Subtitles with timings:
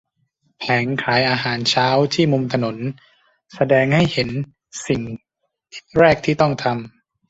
[0.59, 2.77] แผงขายอาหารเช้าที่มุมถนน
[3.55, 4.29] แสดงให้เห็น
[4.87, 5.01] สิ่ง
[5.99, 6.75] แรกที่ต้องทำ